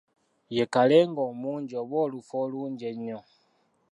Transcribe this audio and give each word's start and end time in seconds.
Ye 0.55 0.65
Kalenge 0.73 1.21
omungi 1.29 1.73
oba 1.81 1.95
olufu 2.05 2.33
olungi 2.43 2.83
ennyo. 2.91 3.19